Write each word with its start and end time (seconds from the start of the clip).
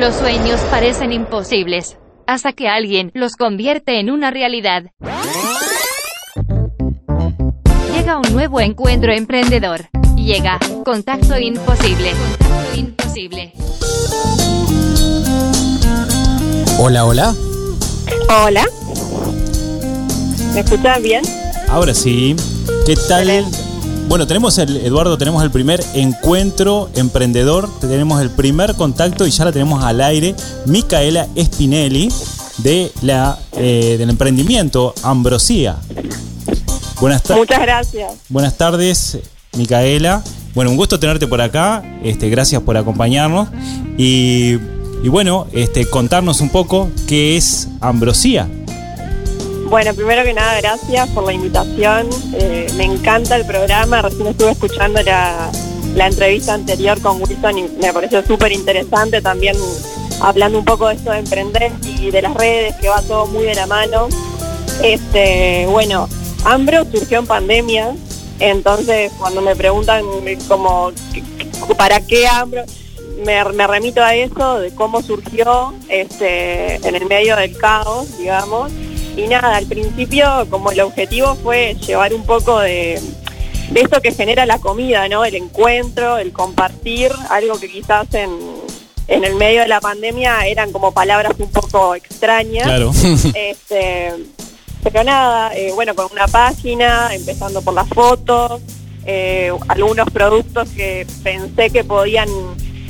Los 0.00 0.14
sueños 0.14 0.58
parecen 0.70 1.12
imposibles, 1.12 1.98
hasta 2.26 2.54
que 2.54 2.68
alguien 2.68 3.10
los 3.12 3.36
convierte 3.36 4.00
en 4.00 4.10
una 4.10 4.30
realidad. 4.30 4.84
Llega 7.92 8.16
un 8.16 8.32
nuevo 8.32 8.60
encuentro 8.60 9.12
emprendedor. 9.12 9.90
Llega 10.16 10.58
Contacto 10.86 11.38
Imposible. 11.38 12.12
Contacto 12.12 12.78
Imposible. 12.78 13.52
Hola, 16.78 17.04
hola. 17.04 17.34
Hola. 18.42 18.64
¿Me 20.54 20.60
escuchan 20.60 21.02
bien? 21.02 21.22
Ahora 21.68 21.92
sí. 21.92 22.34
¿Qué 22.86 22.96
tal? 23.06 23.28
Bueno, 24.10 24.26
tenemos 24.26 24.58
el, 24.58 24.76
Eduardo, 24.78 25.16
tenemos 25.18 25.40
el 25.44 25.52
primer 25.52 25.80
encuentro 25.94 26.90
emprendedor, 26.96 27.68
tenemos 27.80 28.20
el 28.20 28.28
primer 28.28 28.74
contacto 28.74 29.24
y 29.24 29.30
ya 29.30 29.44
la 29.44 29.52
tenemos 29.52 29.84
al 29.84 30.00
aire. 30.00 30.34
Micaela 30.66 31.28
Spinelli 31.40 32.08
de 32.58 32.90
la, 33.02 33.38
eh, 33.52 33.94
del 34.00 34.10
emprendimiento 34.10 34.96
Ambrosía. 35.04 35.76
Buenas 37.00 37.22
tardes. 37.22 37.38
Muchas 37.38 37.62
gracias. 37.62 38.12
Buenas 38.28 38.56
tardes, 38.56 39.16
Micaela. 39.56 40.24
Bueno, 40.56 40.72
un 40.72 40.76
gusto 40.76 40.98
tenerte 40.98 41.28
por 41.28 41.40
acá. 41.40 41.84
Este, 42.02 42.28
gracias 42.30 42.60
por 42.62 42.76
acompañarnos. 42.76 43.48
Y, 43.96 44.56
y 45.04 45.08
bueno, 45.08 45.46
este, 45.52 45.86
contarnos 45.86 46.40
un 46.40 46.48
poco 46.48 46.90
qué 47.06 47.36
es 47.36 47.68
Ambrosía. 47.80 48.48
Bueno, 49.70 49.94
primero 49.94 50.24
que 50.24 50.34
nada, 50.34 50.60
gracias 50.60 51.08
por 51.10 51.24
la 51.24 51.32
invitación. 51.32 52.10
Eh, 52.34 52.66
me 52.76 52.86
encanta 52.86 53.36
el 53.36 53.46
programa. 53.46 54.02
Recién 54.02 54.26
estuve 54.26 54.50
escuchando 54.50 55.00
la, 55.00 55.48
entrevista 55.94 56.54
anterior 56.54 57.00
con 57.00 57.22
Wilson 57.22 57.56
y 57.56 57.62
me 57.80 57.92
pareció 57.92 58.26
súper 58.26 58.50
interesante 58.50 59.22
también 59.22 59.56
hablando 60.20 60.58
un 60.58 60.64
poco 60.64 60.88
de 60.88 60.94
esto 60.94 61.12
de 61.12 61.20
emprender 61.20 61.70
y 61.84 62.10
de 62.10 62.20
las 62.20 62.34
redes, 62.34 62.74
que 62.80 62.88
va 62.88 63.00
todo 63.02 63.26
muy 63.26 63.44
de 63.44 63.54
la 63.54 63.68
mano. 63.68 64.08
Este, 64.82 65.66
bueno, 65.68 66.08
Ambro 66.44 66.84
surgió 66.90 67.20
en 67.20 67.26
pandemia, 67.28 67.94
entonces 68.40 69.12
cuando 69.20 69.40
me 69.40 69.54
preguntan 69.54 70.04
como 70.48 70.92
para 71.76 72.00
qué 72.00 72.26
Ambro, 72.26 72.64
me, 73.24 73.44
me, 73.44 73.66
remito 73.68 74.02
a 74.02 74.16
eso, 74.16 74.58
de 74.58 74.74
cómo 74.74 75.00
surgió 75.00 75.74
este, 75.88 76.74
en 76.76 76.96
el 76.96 77.06
medio 77.06 77.36
del 77.36 77.56
caos, 77.56 78.18
digamos, 78.18 78.72
y 79.24 79.28
nada, 79.28 79.56
al 79.56 79.66
principio 79.66 80.46
como 80.48 80.70
el 80.70 80.80
objetivo 80.80 81.34
fue 81.36 81.74
llevar 81.86 82.14
un 82.14 82.24
poco 82.24 82.58
de, 82.60 83.00
esto 83.74 84.00
que 84.00 84.12
genera 84.12 84.46
la 84.46 84.58
comida, 84.58 85.08
¿no? 85.08 85.24
El 85.24 85.34
encuentro, 85.34 86.18
el 86.18 86.32
compartir, 86.32 87.12
algo 87.28 87.58
que 87.58 87.70
quizás 87.70 88.12
en, 88.14 88.30
en 89.08 89.24
el 89.24 89.34
medio 89.34 89.62
de 89.62 89.68
la 89.68 89.80
pandemia 89.80 90.46
eran 90.46 90.72
como 90.72 90.92
palabras 90.92 91.34
un 91.38 91.50
poco 91.50 91.94
extrañas. 91.94 92.64
Claro. 92.64 92.92
Este, 93.34 94.12
pero 94.82 95.04
nada, 95.04 95.54
eh, 95.54 95.72
bueno, 95.74 95.94
con 95.94 96.06
una 96.10 96.26
página, 96.26 97.14
empezando 97.14 97.60
por 97.62 97.74
las 97.74 97.88
fotos, 97.88 98.60
eh, 99.04 99.52
algunos 99.68 100.08
productos 100.10 100.68
que 100.70 101.06
pensé 101.22 101.70
que 101.70 101.84
podían 101.84 102.28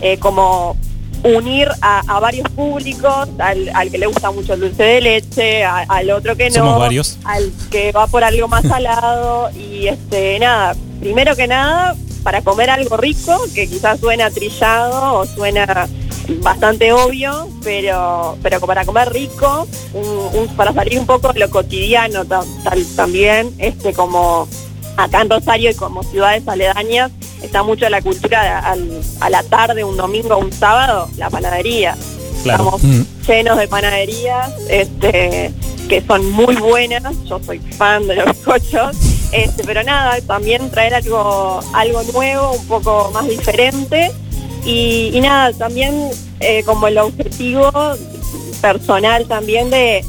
eh, 0.00 0.18
como 0.18 0.76
unir 1.24 1.68
a, 1.80 2.20
varios 2.20 2.48
públicos, 2.50 3.28
al, 3.38 3.90
que 3.90 3.98
le 3.98 4.06
gusta 4.06 4.30
mucho 4.30 4.54
el 4.54 4.60
dulce 4.60 4.82
de 4.82 5.00
leche, 5.00 5.64
al 5.64 6.10
otro 6.10 6.36
que 6.36 6.50
no, 6.50 6.78
varios. 6.78 7.18
al 7.24 7.50
que 7.70 7.92
va 7.92 8.06
por 8.06 8.22
algo 8.22 8.46
más 8.46 8.62
salado 8.62 9.50
y 9.52 9.88
este 9.88 10.38
nada, 10.38 10.76
primero 11.00 11.34
que 11.34 11.46
nada 11.46 11.96
para 12.22 12.42
comer 12.42 12.70
algo 12.70 12.96
rico, 12.96 13.38
que 13.54 13.68
quizás 13.68 14.00
suena 14.00 14.30
trillado 14.30 15.20
o 15.20 15.26
suena 15.26 15.88
bastante 16.40 16.92
obvio, 16.92 17.48
pero 17.62 18.38
pero 18.42 18.60
para 18.60 18.84
comer 18.84 19.12
rico, 19.12 19.66
para 20.56 20.72
salir 20.72 20.98
un 20.98 21.06
poco 21.06 21.32
de 21.32 21.40
lo 21.40 21.50
cotidiano 21.50 22.24
también, 22.96 23.54
este 23.58 23.92
como 23.94 24.46
acá 24.96 25.22
en 25.22 25.30
Rosario 25.30 25.70
y 25.70 25.74
como 25.74 26.02
ciudades 26.02 26.46
aledañas, 26.46 27.10
está 27.44 27.62
mucho 27.62 27.88
la 27.88 28.02
cultura 28.02 28.74
a 29.20 29.30
la 29.30 29.42
tarde, 29.42 29.84
un 29.84 29.96
domingo, 29.96 30.36
un 30.38 30.52
sábado, 30.52 31.08
la 31.16 31.30
panadería. 31.30 31.96
Estamos 32.36 32.82
llenos 33.26 33.56
de 33.56 33.68
panaderías 33.68 34.52
este, 34.68 35.50
que 35.88 36.02
son 36.06 36.30
muy 36.30 36.56
buenas. 36.56 37.02
Yo 37.24 37.40
soy 37.42 37.58
fan 37.58 38.06
de 38.06 38.16
los 38.16 38.26
bizcochos. 38.36 38.96
Este, 39.32 39.64
pero 39.64 39.82
nada, 39.82 40.20
también 40.22 40.70
traer 40.70 40.94
algo, 40.94 41.60
algo 41.72 42.02
nuevo, 42.12 42.52
un 42.52 42.66
poco 42.66 43.10
más 43.12 43.26
diferente. 43.26 44.10
Y, 44.64 45.18
nada, 45.20 45.52
también 45.52 46.10
eh, 46.40 46.62
como 46.64 46.88
el 46.88 46.98
objetivo 46.98 47.70
personal 48.60 49.26
también 49.26 49.68
de, 49.68 50.02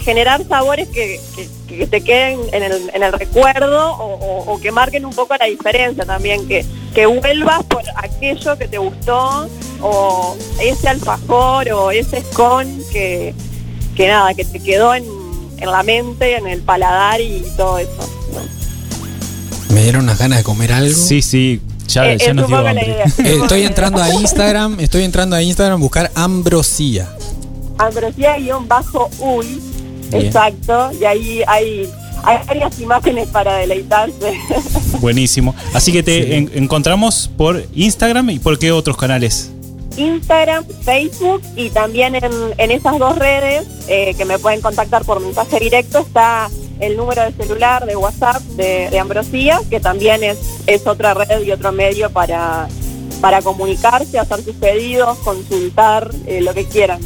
generar 0.00 0.46
sabores 0.46 0.88
que, 0.88 1.20
que 1.68 1.86
te 1.86 2.00
queden 2.02 2.40
en 2.52 2.62
el, 2.62 2.90
en 2.92 3.02
el 3.02 3.12
recuerdo 3.12 3.96
o, 3.98 4.58
que 4.60 4.72
marquen 4.72 5.04
un 5.04 5.12
poco 5.12 5.34
la 5.38 5.46
diferencia 5.46 6.04
también, 6.04 6.46
que, 6.48 6.64
que 6.94 7.06
vuelvas 7.06 7.62
por 7.64 7.82
aquello 7.96 8.56
que 8.56 8.68
te 8.68 8.78
gustó 8.78 9.48
o 9.80 10.36
ese 10.60 10.88
alfajor 10.88 11.70
o 11.72 11.90
ese 11.90 12.22
scone 12.22 12.78
que, 12.90 13.34
que 13.94 14.08
nada, 14.08 14.32
que 14.34 14.44
te 14.44 14.60
quedó 14.60 14.94
en, 14.94 15.04
en 15.58 15.70
la 15.70 15.82
mente, 15.82 16.36
en 16.36 16.46
el 16.46 16.62
paladar 16.62 17.20
y 17.20 17.44
todo 17.56 17.78
eso. 17.78 18.10
Me 19.70 19.82
dieron 19.82 20.04
unas 20.04 20.18
ganas 20.18 20.38
de 20.38 20.44
comer 20.44 20.72
algo. 20.72 20.96
Sí, 20.96 21.20
sí, 21.20 21.60
ya, 21.88 22.12
eh, 22.12 22.32
nos 22.32 22.46
dio 22.46 22.56
hambre. 22.56 23.02
Eh, 23.18 23.38
estoy 23.42 23.62
entrando 23.62 24.02
a 24.02 24.08
Instagram, 24.08 24.78
estoy 24.80 25.02
entrando 25.02 25.36
a 25.36 25.42
Instagram 25.42 25.78
a 25.78 25.82
buscar 25.82 26.10
Ambrosía. 26.14 27.08
Exacto, 30.12 30.90
y 31.00 31.04
ahí 31.04 31.42
hay, 31.46 31.90
hay 32.22 32.38
varias 32.46 32.80
imágenes 32.80 33.28
para 33.28 33.56
deleitarse. 33.56 34.38
Buenísimo. 35.00 35.54
Así 35.72 35.92
que 35.92 36.02
te 36.02 36.36
encontramos 36.36 37.30
por 37.36 37.64
Instagram 37.74 38.30
y 38.30 38.38
por 38.38 38.58
qué 38.58 38.72
otros 38.72 38.96
canales. 38.96 39.50
Instagram, 39.96 40.64
Facebook 40.82 41.42
y 41.56 41.70
también 41.70 42.14
en, 42.16 42.70
esas 42.70 42.98
dos 42.98 43.16
redes 43.16 43.66
eh, 43.88 44.14
que 44.16 44.24
me 44.24 44.38
pueden 44.38 44.60
contactar 44.60 45.04
por 45.04 45.20
mensaje 45.20 45.60
directo 45.60 46.00
está 46.00 46.50
el 46.80 46.96
número 46.96 47.22
de 47.22 47.32
celular 47.32 47.86
de 47.86 47.96
WhatsApp 47.96 48.42
de, 48.56 48.98
Ambrosía, 48.98 49.60
que 49.70 49.80
también 49.80 50.24
es, 50.24 50.38
es 50.66 50.86
otra 50.86 51.14
red 51.14 51.42
y 51.42 51.52
otro 51.52 51.72
medio 51.72 52.10
para, 52.10 52.68
para 53.20 53.42
comunicarse, 53.42 54.18
hacer 54.18 54.42
sus 54.42 54.56
pedidos, 54.56 55.18
consultar, 55.18 56.10
eh, 56.26 56.40
lo 56.40 56.52
que 56.54 56.64
quieran. 56.64 57.00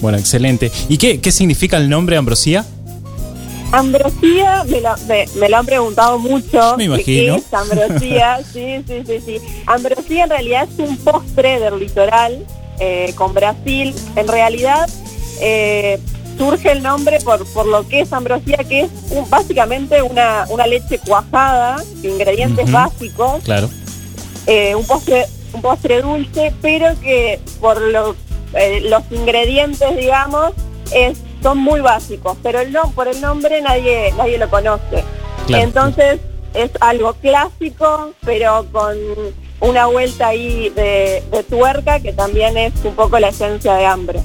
Bueno, 0.00 0.18
excelente. 0.18 0.70
¿Y 0.88 0.98
qué, 0.98 1.20
qué 1.20 1.32
significa 1.32 1.76
el 1.76 1.88
nombre 1.88 2.16
Ambrosía? 2.16 2.64
Ambrosía 3.72 4.64
me 4.64 4.80
lo, 4.80 4.94
me, 5.36 5.48
lo, 5.48 5.56
han 5.56 5.66
preguntado 5.66 6.18
mucho. 6.18 6.76
Me 6.76 6.84
imagino. 6.84 7.36
¿Qué 7.36 7.40
es 7.40 7.54
Ambrosía? 7.54 8.40
sí, 8.52 8.82
sí, 8.86 9.02
sí, 9.06 9.20
sí. 9.24 9.38
Ambrosía 9.66 10.24
en 10.24 10.30
realidad 10.30 10.68
es 10.72 10.78
un 10.78 10.96
postre 10.96 11.60
del 11.60 11.78
litoral 11.78 12.44
eh, 12.80 13.12
con 13.14 13.32
Brasil. 13.32 13.94
En 14.16 14.26
realidad 14.26 14.88
eh, 15.40 16.00
surge 16.36 16.72
el 16.72 16.82
nombre 16.82 17.20
por, 17.20 17.46
por 17.52 17.66
lo 17.66 17.86
que 17.86 18.00
es 18.00 18.12
Ambrosía, 18.12 18.58
que 18.68 18.80
es 18.80 18.90
básicamente 19.28 20.02
una, 20.02 20.46
una 20.48 20.66
leche 20.66 20.98
cuajada, 20.98 21.76
ingredientes 22.02 22.70
básicos. 22.72 23.44
Claro. 23.44 23.70
Eh, 24.46 24.74
un 24.74 24.84
postre 24.84 25.26
un 25.52 25.62
postre 25.62 26.00
dulce, 26.00 26.52
pero 26.62 26.98
que 27.00 27.40
por 27.60 27.80
lo 27.80 28.14
eh, 28.54 28.80
los 28.82 29.02
ingredientes, 29.10 29.96
digamos, 29.96 30.52
es, 30.92 31.18
son 31.42 31.58
muy 31.58 31.80
básicos, 31.80 32.36
pero 32.42 32.60
el 32.60 32.72
no, 32.72 32.90
por 32.92 33.08
el 33.08 33.20
nombre 33.20 33.60
nadie, 33.62 34.12
nadie 34.16 34.38
lo 34.38 34.48
conoce. 34.50 35.04
Entonces 35.48 36.20
es 36.54 36.70
algo 36.80 37.14
clásico, 37.14 38.12
pero 38.24 38.66
con 38.70 38.96
una 39.60 39.86
vuelta 39.86 40.28
ahí 40.28 40.68
de, 40.70 41.22
de 41.30 41.42
tuerca 41.42 42.00
que 42.00 42.12
también 42.12 42.56
es 42.56 42.72
un 42.84 42.94
poco 42.94 43.18
la 43.18 43.28
esencia 43.28 43.74
de 43.74 43.86
hambre. 43.86 44.20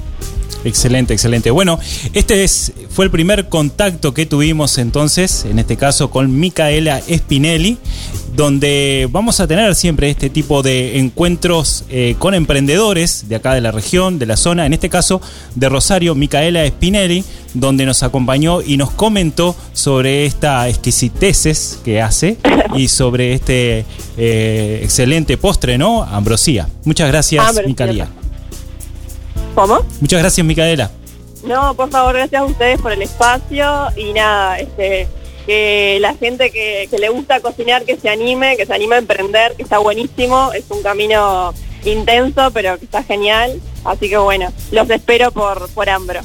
Excelente, 0.64 1.14
excelente. 1.14 1.50
Bueno, 1.50 1.78
este 2.12 2.42
es, 2.42 2.72
fue 2.90 3.04
el 3.04 3.10
primer 3.10 3.48
contacto 3.48 4.12
que 4.12 4.26
tuvimos 4.26 4.78
entonces, 4.78 5.44
en 5.44 5.58
este 5.58 5.76
caso 5.76 6.10
con 6.10 6.38
Micaela 6.38 7.00
Spinelli, 7.00 7.78
donde 8.34 9.08
vamos 9.10 9.40
a 9.40 9.46
tener 9.46 9.74
siempre 9.74 10.10
este 10.10 10.28
tipo 10.28 10.62
de 10.62 10.98
encuentros 10.98 11.84
eh, 11.88 12.16
con 12.18 12.34
emprendedores 12.34 13.28
de 13.28 13.36
acá 13.36 13.54
de 13.54 13.60
la 13.60 13.70
región, 13.70 14.18
de 14.18 14.26
la 14.26 14.36
zona, 14.36 14.66
en 14.66 14.72
este 14.72 14.90
caso 14.90 15.20
de 15.54 15.68
Rosario, 15.68 16.14
Micaela 16.14 16.66
Spinelli, 16.66 17.24
donde 17.54 17.86
nos 17.86 18.02
acompañó 18.02 18.60
y 18.60 18.76
nos 18.76 18.90
comentó 18.90 19.56
sobre 19.72 20.26
esta 20.26 20.68
exquisiteces 20.68 21.78
que 21.84 22.02
hace 22.02 22.36
y 22.76 22.88
sobre 22.88 23.32
este 23.32 23.84
eh, 24.18 24.80
excelente 24.82 25.36
postre, 25.38 25.78
¿no? 25.78 26.02
Ambrosía. 26.02 26.68
Muchas 26.84 27.08
gracias, 27.08 27.62
Micaela. 27.66 28.08
¿Cómo? 29.56 29.78
Muchas 30.02 30.20
gracias, 30.20 30.46
Micaela. 30.46 30.90
No, 31.42 31.72
por 31.74 31.90
favor, 31.90 32.14
gracias 32.14 32.42
a 32.42 32.44
ustedes 32.44 32.78
por 32.78 32.92
el 32.92 33.00
espacio 33.00 33.86
y 33.96 34.12
nada, 34.12 34.58
este, 34.58 35.08
que 35.46 35.96
la 35.98 36.14
gente 36.14 36.50
que, 36.50 36.86
le 36.98 37.08
gusta 37.08 37.40
cocinar, 37.40 37.86
que 37.86 37.96
se 37.96 38.10
anime, 38.10 38.58
que 38.58 38.66
se 38.66 38.74
anime 38.74 38.96
a 38.96 38.98
emprender, 38.98 39.54
que 39.56 39.62
está 39.62 39.78
buenísimo, 39.78 40.52
es 40.52 40.64
un 40.68 40.82
camino 40.82 41.54
intenso, 41.86 42.50
pero 42.52 42.78
que 42.78 42.84
está 42.84 43.02
genial. 43.02 43.58
Así 43.82 44.10
que 44.10 44.18
bueno, 44.18 44.52
los 44.72 44.90
espero 44.90 45.30
por, 45.30 45.70
por 45.70 45.88
Ambro. 45.88 46.20